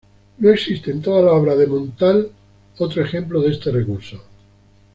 [0.39, 2.31] No existe en toda la obra de Montale
[2.79, 4.19] otro ejemplo de este recurso.